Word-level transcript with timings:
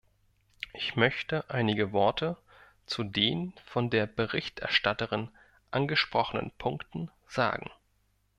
Ich 0.73 0.95
möchte 0.95 1.47
einige 1.51 1.91
Worte 1.91 2.35
zu 2.87 3.03
den 3.03 3.53
von 3.65 3.91
der 3.91 4.07
Berichterstatterin 4.07 5.29
angesprochenen 5.69 6.49
Punkten 6.57 7.11
sagen. 7.27 7.69